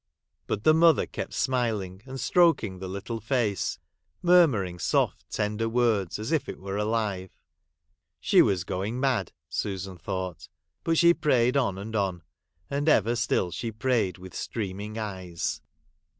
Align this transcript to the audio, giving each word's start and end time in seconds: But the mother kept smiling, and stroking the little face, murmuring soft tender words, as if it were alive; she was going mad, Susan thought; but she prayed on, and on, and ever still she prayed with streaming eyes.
But 0.47 0.63
the 0.63 0.73
mother 0.73 1.05
kept 1.05 1.35
smiling, 1.35 2.01
and 2.07 2.19
stroking 2.19 2.79
the 2.79 2.87
little 2.87 3.19
face, 3.19 3.77
murmuring 4.23 4.79
soft 4.79 5.29
tender 5.29 5.69
words, 5.69 6.17
as 6.17 6.31
if 6.31 6.49
it 6.49 6.59
were 6.59 6.75
alive; 6.75 7.29
she 8.19 8.41
was 8.41 8.63
going 8.63 8.99
mad, 8.99 9.31
Susan 9.47 9.99
thought; 9.99 10.47
but 10.83 10.97
she 10.97 11.13
prayed 11.13 11.55
on, 11.55 11.77
and 11.77 11.95
on, 11.95 12.23
and 12.67 12.89
ever 12.89 13.15
still 13.15 13.51
she 13.51 13.71
prayed 13.71 14.17
with 14.17 14.33
streaming 14.33 14.97
eyes. 14.97 15.61